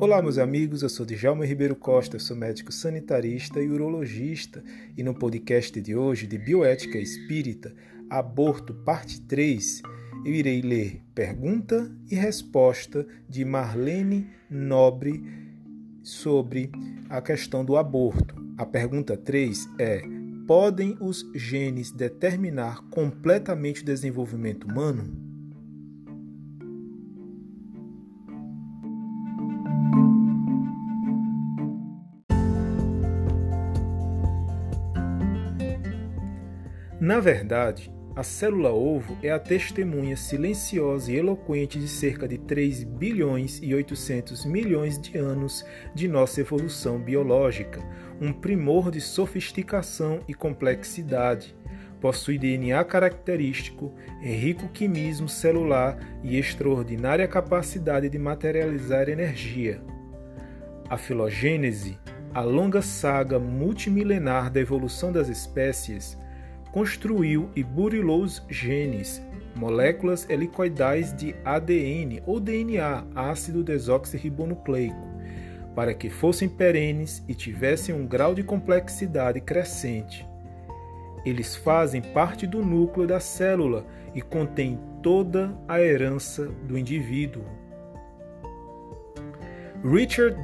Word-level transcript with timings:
Olá, 0.00 0.22
meus 0.22 0.38
amigos, 0.38 0.82
eu 0.82 0.88
sou 0.88 1.04
Djalma 1.04 1.44
Ribeiro 1.44 1.74
Costa, 1.74 2.20
sou 2.20 2.36
médico 2.36 2.70
sanitarista 2.70 3.60
e 3.60 3.68
urologista, 3.68 4.62
e 4.96 5.02
no 5.02 5.12
podcast 5.12 5.80
de 5.80 5.96
hoje 5.96 6.24
de 6.24 6.38
Bioética 6.38 6.98
Espírita, 6.98 7.74
Aborto, 8.08 8.72
parte 8.72 9.20
3, 9.22 9.82
eu 10.24 10.32
irei 10.32 10.62
ler 10.62 11.02
pergunta 11.16 11.90
e 12.08 12.14
resposta 12.14 13.04
de 13.28 13.44
Marlene 13.44 14.30
Nobre 14.48 15.20
sobre 16.04 16.70
a 17.10 17.20
questão 17.20 17.64
do 17.64 17.76
aborto. 17.76 18.36
A 18.56 18.64
pergunta 18.64 19.16
3 19.16 19.68
é: 19.80 20.00
podem 20.46 20.96
os 21.00 21.28
genes 21.34 21.90
determinar 21.90 22.84
completamente 22.88 23.82
o 23.82 23.84
desenvolvimento 23.84 24.68
humano? 24.68 25.27
Na 37.00 37.20
verdade, 37.20 37.92
a 38.16 38.24
célula 38.24 38.72
ovo 38.72 39.16
é 39.22 39.30
a 39.30 39.38
testemunha 39.38 40.16
silenciosa 40.16 41.12
e 41.12 41.16
eloquente 41.16 41.78
de 41.78 41.86
cerca 41.86 42.26
de 42.26 42.36
3 42.36 42.82
bilhões 42.82 43.60
e 43.62 43.72
800 43.72 44.44
milhões 44.44 45.00
de 45.00 45.16
anos 45.16 45.64
de 45.94 46.08
nossa 46.08 46.40
evolução 46.40 46.98
biológica, 46.98 47.80
um 48.20 48.32
primor 48.32 48.90
de 48.90 49.00
sofisticação 49.00 50.18
e 50.26 50.34
complexidade. 50.34 51.54
Possui 52.00 52.36
DNA 52.36 52.82
característico, 52.82 53.94
rico 54.20 54.66
quimismo 54.70 55.28
celular 55.28 55.96
e 56.24 56.36
extraordinária 56.36 57.28
capacidade 57.28 58.08
de 58.08 58.18
materializar 58.18 59.08
energia. 59.08 59.80
A 60.90 60.96
filogênese, 60.96 61.96
a 62.34 62.40
longa 62.40 62.82
saga 62.82 63.38
multimilenar 63.38 64.50
da 64.50 64.58
evolução 64.58 65.12
das 65.12 65.28
espécies, 65.28 66.18
construiu 66.78 67.50
e 67.56 67.64
burilou 67.64 68.22
os 68.22 68.40
genes, 68.48 69.20
moléculas 69.52 70.30
helicoidais 70.30 71.12
de 71.12 71.34
ADN 71.44 72.22
ou 72.24 72.38
DNA, 72.38 73.04
ácido 73.16 73.64
desoxirribonucleico, 73.64 75.08
para 75.74 75.92
que 75.92 76.08
fossem 76.08 76.48
perenes 76.48 77.20
e 77.26 77.34
tivessem 77.34 77.92
um 77.92 78.06
grau 78.06 78.32
de 78.32 78.44
complexidade 78.44 79.40
crescente. 79.40 80.24
Eles 81.26 81.56
fazem 81.56 82.00
parte 82.00 82.46
do 82.46 82.64
núcleo 82.64 83.08
da 83.08 83.18
célula 83.18 83.84
e 84.14 84.22
contêm 84.22 84.78
toda 85.02 85.52
a 85.66 85.80
herança 85.80 86.46
do 86.62 86.78
indivíduo. 86.78 87.42
Richard 89.82 90.36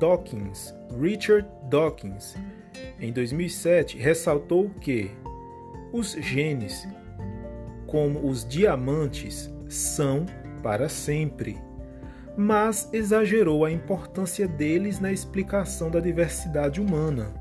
Dawkins, 0.00 0.74
Richard 1.00 1.48
Dawkins, 1.70 2.34
em 3.00 3.12
2007, 3.12 3.96
ressaltou 3.96 4.68
que 4.80 5.12
os 5.96 6.12
genes, 6.12 6.86
como 7.86 8.28
os 8.28 8.46
diamantes, 8.46 9.50
são 9.66 10.26
para 10.62 10.88
sempre, 10.88 11.56
mas 12.36 12.90
exagerou 12.92 13.64
a 13.64 13.70
importância 13.70 14.46
deles 14.46 15.00
na 15.00 15.10
explicação 15.10 15.90
da 15.90 15.98
diversidade 15.98 16.80
humana. 16.80 17.32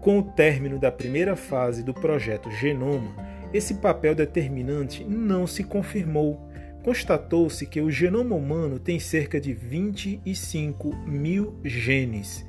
Com 0.00 0.20
o 0.20 0.22
término 0.22 0.78
da 0.78 0.92
primeira 0.92 1.34
fase 1.34 1.82
do 1.82 1.92
projeto 1.92 2.48
Genoma, 2.52 3.12
esse 3.52 3.74
papel 3.74 4.14
determinante 4.14 5.02
não 5.02 5.48
se 5.48 5.64
confirmou. 5.64 6.48
Constatou-se 6.84 7.66
que 7.66 7.80
o 7.80 7.90
genoma 7.90 8.36
humano 8.36 8.78
tem 8.78 9.00
cerca 9.00 9.40
de 9.40 9.52
25 9.52 10.94
mil 10.94 11.58
genes 11.64 12.46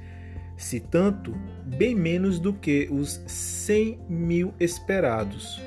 se 0.57 0.79
tanto, 0.79 1.35
bem 1.63 1.95
menos 1.95 2.40
do 2.40 2.51
que 2.51 2.90
os 2.91 3.22
100 3.28 4.00
mil 4.09 4.51
esperados. 4.59 5.62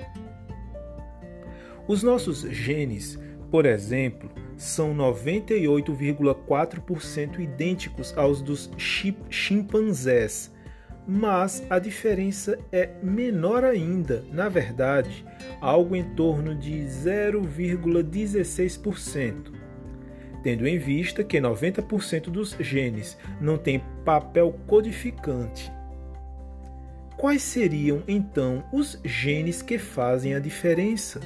Os 1.87 2.03
nossos 2.03 2.41
genes, 2.43 3.17
por 3.51 3.65
exemplo, 3.65 4.28
são 4.56 4.93
98,4% 4.95 7.39
idênticos 7.39 8.12
aos 8.17 8.43
dos 8.43 8.69
chimpanzés, 9.31 10.53
mas 11.07 11.65
a 11.71 11.78
diferença 11.78 12.59
é 12.71 12.91
menor 13.03 13.65
ainda, 13.65 14.22
na 14.31 14.47
verdade, 14.49 15.25
algo 15.61 15.95
em 15.97 16.05
torno 16.15 16.55
de 16.55 16.81
0,16% 16.81 19.59
tendo 20.43 20.67
em 20.67 20.78
vista 20.78 21.23
que 21.23 21.39
90% 21.39 22.31
dos 22.31 22.56
genes 22.59 23.17
não 23.41 23.59
têm 23.59 23.83
papel 24.05 24.55
codificante. 24.67 25.73
Quais 27.17 27.43
seriam 27.43 28.03
então 28.09 28.65
os 28.73 28.99
genes 29.05 29.61
que 29.61 29.78
fazem 29.78 30.34
a 30.34 30.41
diferença? 30.41 31.21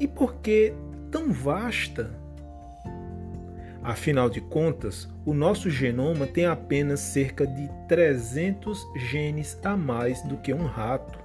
E 0.00 0.08
por 0.08 0.36
que 0.36 0.72
tão 1.10 1.30
vasta? 1.30 2.18
Afinal 3.82 4.30
de 4.30 4.40
contas, 4.40 5.08
o 5.26 5.34
nosso 5.34 5.68
genoma 5.68 6.26
tem 6.26 6.46
apenas 6.46 7.00
cerca 7.00 7.46
de 7.46 7.68
300 7.88 8.80
genes 8.96 9.58
a 9.64 9.76
mais 9.76 10.22
do 10.22 10.36
que 10.36 10.54
um 10.54 10.64
rato. 10.64 11.18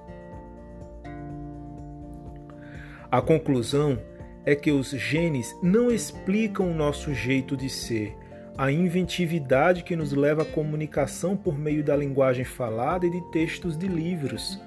A 3.10 3.22
conclusão 3.22 3.98
é 4.48 4.54
que 4.54 4.72
os 4.72 4.88
genes 4.92 5.54
não 5.62 5.90
explicam 5.90 6.70
o 6.70 6.74
nosso 6.74 7.12
jeito 7.12 7.54
de 7.54 7.68
ser, 7.68 8.16
a 8.56 8.72
inventividade 8.72 9.82
que 9.82 9.94
nos 9.94 10.10
leva 10.10 10.40
à 10.40 10.44
comunicação 10.46 11.36
por 11.36 11.58
meio 11.58 11.84
da 11.84 11.94
linguagem 11.94 12.46
falada 12.46 13.04
e 13.04 13.10
de 13.10 13.20
textos 13.30 13.76
de 13.76 13.86
livros, 13.86 14.58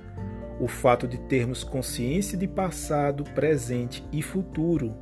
o 0.60 0.68
fato 0.68 1.08
de 1.08 1.18
termos 1.22 1.64
consciência 1.64 2.38
de 2.38 2.48
passado, 2.48 3.24
presente 3.34 4.06
e 4.12 4.22
futuro, 4.22 4.94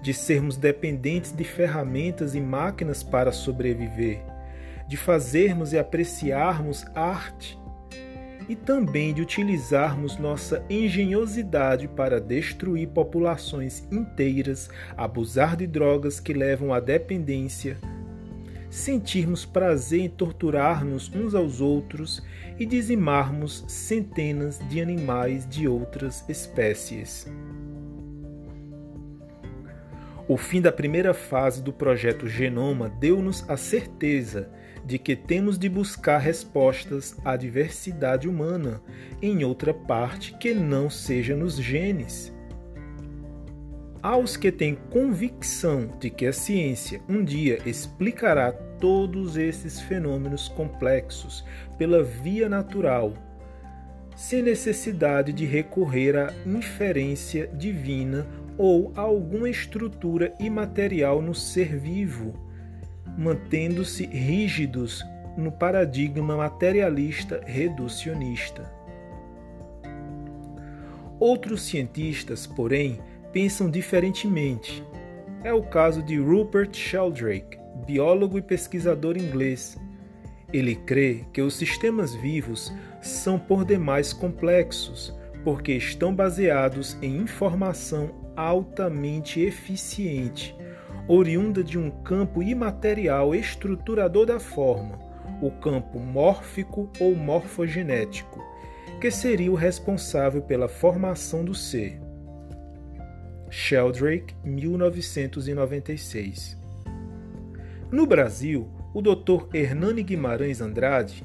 de 0.00 0.14
sermos 0.14 0.56
dependentes 0.56 1.30
de 1.30 1.44
ferramentas 1.44 2.34
e 2.34 2.40
máquinas 2.40 3.02
para 3.02 3.30
sobreviver, 3.30 4.24
de 4.88 4.96
fazermos 4.96 5.74
e 5.74 5.78
apreciarmos 5.78 6.86
arte 6.94 7.62
e 8.48 8.54
também 8.54 9.14
de 9.14 9.22
utilizarmos 9.22 10.16
nossa 10.18 10.64
engenhosidade 10.68 11.88
para 11.88 12.20
destruir 12.20 12.88
populações 12.88 13.86
inteiras, 13.90 14.68
abusar 14.96 15.56
de 15.56 15.66
drogas 15.66 16.20
que 16.20 16.32
levam 16.32 16.72
à 16.72 16.80
dependência, 16.80 17.78
sentirmos 18.68 19.44
prazer 19.44 20.00
em 20.00 20.08
torturar-nos 20.08 21.08
uns 21.14 21.34
aos 21.34 21.60
outros 21.60 22.22
e 22.58 22.66
dizimarmos 22.66 23.64
centenas 23.68 24.58
de 24.68 24.80
animais 24.80 25.46
de 25.48 25.66
outras 25.66 26.28
espécies. 26.28 27.26
O 30.26 30.38
fim 30.38 30.60
da 30.60 30.72
primeira 30.72 31.12
fase 31.12 31.62
do 31.62 31.72
projeto 31.72 32.26
Genoma 32.26 32.88
deu-nos 32.88 33.48
a 33.48 33.58
certeza 33.58 34.48
de 34.84 34.98
que 34.98 35.16
temos 35.16 35.58
de 35.58 35.68
buscar 35.68 36.18
respostas 36.18 37.16
à 37.24 37.36
diversidade 37.36 38.28
humana 38.28 38.82
em 39.22 39.44
outra 39.44 39.72
parte 39.72 40.36
que 40.38 40.52
não 40.52 40.90
seja 40.90 41.34
nos 41.34 41.56
genes. 41.56 42.32
Aos 44.02 44.36
que 44.36 44.52
têm 44.52 44.74
convicção 44.90 45.90
de 45.98 46.10
que 46.10 46.26
a 46.26 46.32
ciência 46.32 47.00
um 47.08 47.24
dia 47.24 47.58
explicará 47.64 48.52
todos 48.52 49.38
esses 49.38 49.80
fenômenos 49.80 50.46
complexos 50.48 51.42
pela 51.78 52.02
via 52.02 52.46
natural, 52.46 53.14
sem 54.14 54.42
necessidade 54.42 55.32
de 55.32 55.46
recorrer 55.46 56.16
à 56.16 56.34
inferência 56.44 57.46
divina 57.46 58.26
ou 58.58 58.92
a 58.94 59.00
alguma 59.00 59.48
estrutura 59.48 60.34
imaterial 60.38 61.22
no 61.22 61.34
ser 61.34 61.76
vivo, 61.78 62.43
mantendo-se 63.16 64.06
rígidos 64.06 65.04
no 65.36 65.50
paradigma 65.50 66.36
materialista 66.36 67.40
reducionista. 67.44 68.70
Outros 71.18 71.62
cientistas, 71.62 72.46
porém, 72.46 72.98
pensam 73.32 73.70
diferentemente. 73.70 74.84
É 75.42 75.52
o 75.52 75.62
caso 75.62 76.02
de 76.02 76.18
Rupert 76.18 76.74
Sheldrake, 76.74 77.58
biólogo 77.86 78.38
e 78.38 78.42
pesquisador 78.42 79.16
inglês. 79.16 79.76
Ele 80.52 80.74
crê 80.74 81.24
que 81.32 81.42
os 81.42 81.54
sistemas 81.54 82.14
vivos 82.14 82.72
são 83.00 83.38
por 83.38 83.64
demais 83.64 84.12
complexos, 84.12 85.14
porque 85.42 85.72
estão 85.72 86.14
baseados 86.14 86.96
em 87.02 87.16
informação 87.16 88.10
altamente 88.36 89.40
eficiente 89.40 90.54
oriunda 91.06 91.62
de 91.62 91.78
um 91.78 91.90
campo 91.90 92.42
imaterial 92.42 93.34
estruturador 93.34 94.24
da 94.24 94.40
forma, 94.40 94.98
o 95.42 95.50
campo 95.50 95.98
mórfico 95.98 96.90
ou 96.98 97.14
morfogenético, 97.14 98.42
que 99.00 99.10
seria 99.10 99.52
o 99.52 99.54
responsável 99.54 100.40
pela 100.40 100.68
formação 100.68 101.44
do 101.44 101.54
ser. 101.54 102.00
Sheldrake, 103.50 104.34
1996. 104.42 106.56
No 107.90 108.06
Brasil, 108.06 108.70
o 108.94 109.02
Dr. 109.02 109.54
Hernani 109.54 110.02
Guimarães 110.02 110.60
Andrade, 110.60 111.24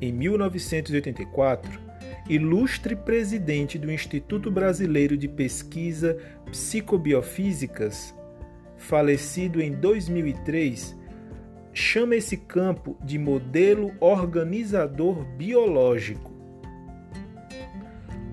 em 0.00 0.12
1984, 0.12 1.80
ilustre 2.28 2.96
presidente 2.96 3.78
do 3.78 3.92
Instituto 3.92 4.50
Brasileiro 4.50 5.16
de 5.16 5.28
Pesquisa 5.28 6.18
Psicobiofísicas, 6.46 8.12
falecido 8.76 9.60
em 9.60 9.72
2003, 9.72 10.96
chama 11.72 12.16
esse 12.16 12.36
campo 12.36 12.96
de 13.02 13.18
modelo 13.18 13.92
organizador 14.00 15.24
biológico. 15.24 16.32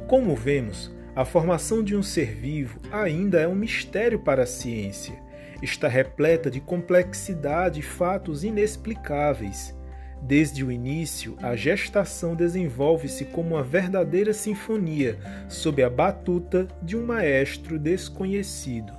Como 0.08 0.36
vemos, 0.36 0.94
a 1.16 1.26
formação 1.26 1.84
de 1.84 1.96
um 1.96 2.04
ser 2.04 2.36
vivo 2.36 2.80
ainda 2.92 3.40
é 3.40 3.48
um 3.48 3.56
mistério 3.56 4.20
para 4.20 4.44
a 4.44 4.48
ciência. 4.48 5.14
Está 5.62 5.88
repleta 5.88 6.50
de 6.50 6.60
complexidade 6.60 7.80
e 7.80 7.84
fatos 7.84 8.44
inexplicáveis. 8.44 9.76
Desde 10.22 10.64
o 10.64 10.72
início, 10.72 11.36
a 11.42 11.56
gestação 11.56 12.36
desenvolve-se 12.36 13.26
como 13.26 13.56
uma 13.56 13.64
verdadeira 13.64 14.34
sinfonia 14.34 15.18
sob 15.50 15.84
a 15.84 15.90
batuta 15.90 16.68
de 16.82 16.96
um 16.96 17.06
maestro 17.06 17.80
desconhecido. 17.80 18.94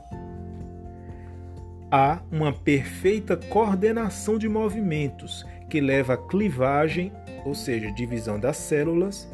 Há 1.94 2.22
uma 2.32 2.54
perfeita 2.54 3.36
coordenação 3.36 4.38
de 4.38 4.48
movimentos 4.48 5.44
que 5.68 5.78
leva 5.78 6.14
à 6.14 6.16
clivagem, 6.16 7.12
ou 7.44 7.54
seja, 7.54 7.92
divisão 7.92 8.40
das 8.40 8.56
células, 8.56 9.30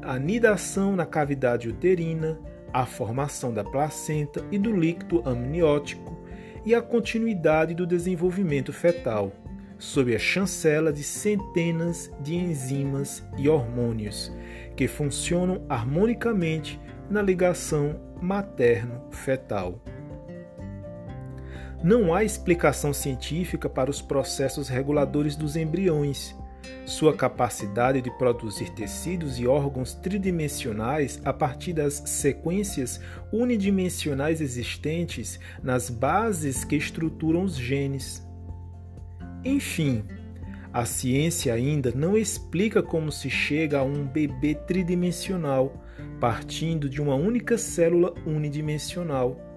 a 0.00 0.16
nidação 0.16 0.94
na 0.94 1.04
cavidade 1.04 1.68
uterina, 1.68 2.38
a 2.72 2.86
formação 2.86 3.52
da 3.52 3.64
placenta 3.64 4.46
e 4.52 4.58
do 4.58 4.70
líquido 4.70 5.20
amniótico 5.28 6.16
e 6.64 6.76
a 6.76 6.80
continuidade 6.80 7.74
do 7.74 7.84
desenvolvimento 7.84 8.72
fetal, 8.72 9.32
sob 9.76 10.14
a 10.14 10.18
chancela 10.20 10.92
de 10.92 11.02
centenas 11.02 12.08
de 12.20 12.36
enzimas 12.36 13.26
e 13.36 13.48
hormônios 13.48 14.32
que 14.76 14.86
funcionam 14.86 15.66
harmonicamente 15.68 16.80
na 17.10 17.20
ligação 17.20 18.00
materno-fetal. 18.22 19.82
Não 21.82 22.12
há 22.12 22.22
explicação 22.22 22.92
científica 22.92 23.66
para 23.66 23.90
os 23.90 24.02
processos 24.02 24.68
reguladores 24.68 25.34
dos 25.34 25.56
embriões. 25.56 26.36
Sua 26.84 27.16
capacidade 27.16 28.02
de 28.02 28.10
produzir 28.18 28.68
tecidos 28.72 29.38
e 29.38 29.46
órgãos 29.46 29.94
tridimensionais 29.94 31.18
a 31.24 31.32
partir 31.32 31.72
das 31.72 31.94
sequências 32.04 33.00
unidimensionais 33.32 34.42
existentes 34.42 35.40
nas 35.62 35.88
bases 35.88 36.64
que 36.64 36.76
estruturam 36.76 37.44
os 37.44 37.56
genes. 37.56 38.22
Enfim, 39.42 40.04
a 40.74 40.84
ciência 40.84 41.54
ainda 41.54 41.92
não 41.96 42.14
explica 42.14 42.82
como 42.82 43.10
se 43.10 43.30
chega 43.30 43.78
a 43.78 43.82
um 43.82 44.06
bebê 44.06 44.54
tridimensional, 44.54 45.82
partindo 46.20 46.90
de 46.90 47.00
uma 47.00 47.14
única 47.14 47.56
célula 47.56 48.12
unidimensional 48.26 49.49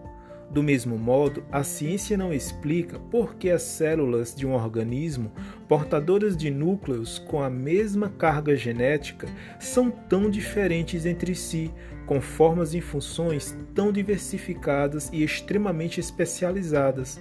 do 0.53 0.61
mesmo 0.61 0.99
modo, 0.99 1.43
a 1.51 1.63
ciência 1.63 2.15
não 2.15 2.31
explica 2.31 2.99
por 2.99 3.35
que 3.35 3.49
as 3.49 3.63
células 3.63 4.35
de 4.35 4.45
um 4.45 4.53
organismo 4.53 5.31
portadoras 5.67 6.37
de 6.37 6.51
núcleos 6.51 7.17
com 7.17 7.41
a 7.41 7.49
mesma 7.49 8.07
carga 8.07 8.55
genética 8.55 9.27
são 9.59 9.89
tão 9.89 10.29
diferentes 10.29 11.07
entre 11.07 11.33
si, 11.33 11.73
com 12.05 12.21
formas 12.21 12.75
e 12.75 12.81
funções 12.81 13.57
tão 13.73 13.91
diversificadas 13.91 15.09
e 15.11 15.23
extremamente 15.23 15.99
especializadas, 15.99 17.19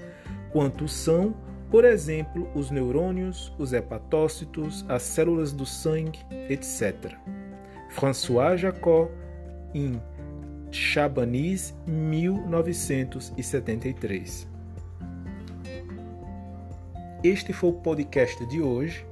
quanto 0.51 0.87
são, 0.87 1.35
por 1.71 1.87
exemplo, 1.87 2.51
os 2.55 2.71
neurônios, 2.71 3.51
os 3.59 3.73
hepatócitos, 3.73 4.85
as 4.91 5.03
células 5.03 5.53
do 5.53 5.65
sangue, 5.65 6.19
etc. 6.51 7.15
François 7.89 8.61
Jacob, 8.61 9.09
em 9.75 9.99
Chabanis, 10.73 11.75
1973. 11.87 14.49
Este 17.23 17.53
foi 17.53 17.71
o 17.71 17.75
podcast 17.75 18.45
de 18.47 18.63
hoje. 18.63 19.07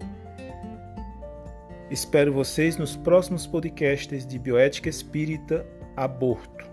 Espero 1.90 2.32
vocês 2.32 2.78
nos 2.78 2.96
próximos 2.96 3.46
podcasts 3.46 4.26
de 4.26 4.38
Bioética 4.38 4.88
Espírita 4.88 5.66
Aborto. 5.94 6.69